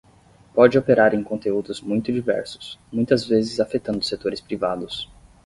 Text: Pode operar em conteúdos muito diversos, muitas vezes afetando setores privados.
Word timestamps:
Pode 0.55 0.79
operar 0.79 1.13
em 1.13 1.21
conteúdos 1.21 1.79
muito 1.79 2.11
diversos, 2.11 2.79
muitas 2.91 3.23
vezes 3.23 3.59
afetando 3.59 4.03
setores 4.03 4.41
privados. 4.41 5.07